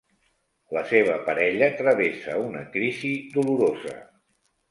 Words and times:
La 0.75 0.81
seva 0.91 1.17
parella 1.27 1.67
travessa 1.81 2.39
una 2.45 2.63
crisi 2.77 3.11
dolorosa. 3.37 3.95